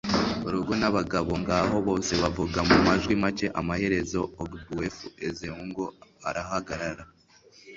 urugo 0.47 0.73
nabagabo 0.79 1.31
ngaho, 1.41 1.75
bose 1.87 2.11
bavuga 2.21 2.57
mumajwi 2.67 3.13
make. 3.23 3.47
amaherezo 3.59 4.19
ogbuefi 4.41 5.07
ezeugo 5.27 5.85
arahagarara 6.27 7.03